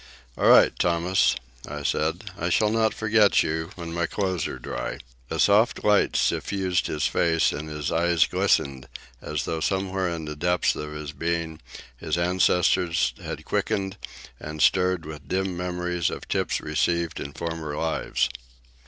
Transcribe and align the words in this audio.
"All 0.35 0.47
right, 0.49 0.73
Thomas," 0.79 1.35
I 1.67 1.83
said. 1.83 2.31
"I 2.35 2.49
shall 2.49 2.71
not 2.71 2.91
forget 2.91 3.43
you—when 3.43 3.93
my 3.93 4.07
clothes 4.07 4.47
are 4.47 4.57
dry." 4.57 4.97
A 5.29 5.37
soft 5.39 5.83
light 5.83 6.15
suffused 6.15 6.87
his 6.87 7.05
face 7.05 7.51
and 7.51 7.69
his 7.69 7.91
eyes 7.91 8.25
glistened, 8.25 8.87
as 9.21 9.45
though 9.45 9.59
somewhere 9.59 10.09
in 10.09 10.25
the 10.25 10.35
deeps 10.35 10.75
of 10.75 10.91
his 10.93 11.11
being 11.11 11.59
his 11.97 12.17
ancestors 12.17 13.13
had 13.21 13.45
quickened 13.45 13.97
and 14.39 14.63
stirred 14.63 15.05
with 15.05 15.27
dim 15.27 15.55
memories 15.55 16.09
of 16.09 16.27
tips 16.27 16.61
received 16.61 17.19
in 17.19 17.31
former 17.33 17.77
lives. 17.77 18.27